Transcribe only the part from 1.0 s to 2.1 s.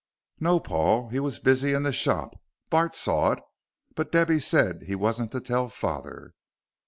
He was busy in the